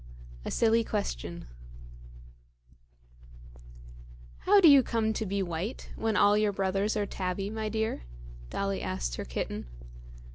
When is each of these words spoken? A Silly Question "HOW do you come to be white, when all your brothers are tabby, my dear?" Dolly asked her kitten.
A 0.43 0.49
Silly 0.49 0.83
Question 0.83 1.45
"HOW 4.39 4.59
do 4.59 4.67
you 4.67 4.81
come 4.81 5.13
to 5.13 5.27
be 5.27 5.43
white, 5.43 5.91
when 5.95 6.17
all 6.17 6.35
your 6.35 6.51
brothers 6.51 6.97
are 6.97 7.05
tabby, 7.05 7.51
my 7.51 7.69
dear?" 7.69 8.01
Dolly 8.49 8.81
asked 8.81 9.17
her 9.17 9.25
kitten. 9.25 9.67